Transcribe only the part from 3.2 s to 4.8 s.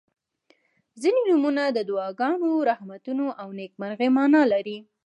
او نیکمرغۍ معنا لري.